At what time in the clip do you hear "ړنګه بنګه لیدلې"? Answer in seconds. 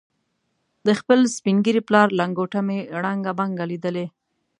3.01-4.05